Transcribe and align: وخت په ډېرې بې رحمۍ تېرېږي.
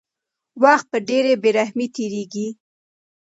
وخت 0.63 0.85
په 0.91 0.97
ډېرې 1.07 1.33
بې 1.41 1.51
رحمۍ 1.57 1.87
تېرېږي. 1.95 2.47